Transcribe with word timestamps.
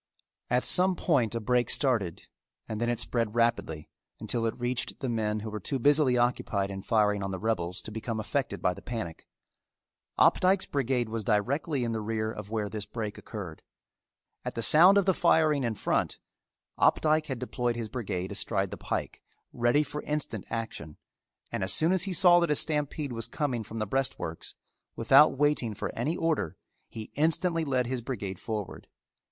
At 0.49 0.63
some 0.63 0.95
point 0.95 1.35
a 1.35 1.39
break 1.39 1.69
started 1.69 2.25
and 2.67 2.81
then 2.81 2.89
it 2.89 2.99
spread 2.99 3.35
rapidly 3.35 3.87
until 4.19 4.47
it 4.47 4.57
reached 4.59 4.99
the 4.99 5.09
men 5.09 5.41
who 5.41 5.51
were 5.51 5.59
too 5.59 5.77
busily 5.77 6.17
occupied 6.17 6.71
in 6.71 6.81
firing 6.81 7.21
on 7.21 7.29
the 7.29 7.37
rebels 7.37 7.83
to 7.83 7.91
become 7.91 8.19
affected 8.19 8.63
by 8.63 8.73
the 8.73 8.81
panic. 8.81 9.27
Opdycke's 10.17 10.65
brigade 10.65 11.07
was 11.07 11.23
directly 11.25 11.83
in 11.83 11.91
the 11.91 12.01
rear 12.01 12.31
of 12.31 12.49
where 12.49 12.67
this 12.67 12.87
break 12.87 13.19
occurred. 13.19 13.61
At 14.43 14.55
the 14.55 14.63
sound 14.63 14.97
of 14.97 15.05
the 15.05 15.13
firing 15.13 15.63
in 15.63 15.75
front, 15.75 16.17
Opdycke 16.79 17.27
had 17.27 17.37
deployed 17.37 17.75
his 17.75 17.87
brigade 17.87 18.31
astride 18.31 18.71
the 18.71 18.77
pike, 18.77 19.21
ready 19.53 19.83
for 19.83 20.01
instant 20.01 20.45
action, 20.49 20.97
and 21.51 21.63
as 21.63 21.71
soon 21.73 21.91
as 21.91 22.05
he 22.05 22.13
saw 22.13 22.39
that 22.39 22.49
a 22.49 22.55
stampede 22.55 23.13
was 23.13 23.27
coming 23.27 23.63
from 23.63 23.77
the 23.77 23.85
breastworks, 23.85 24.55
without 24.95 25.37
waiting 25.37 25.75
for 25.75 25.93
any 25.95 26.17
order, 26.17 26.57
he 26.89 27.11
instantly 27.13 27.63
led 27.63 27.85
his 27.85 28.01
brigade 28.01 28.39
forward. 28.39 28.87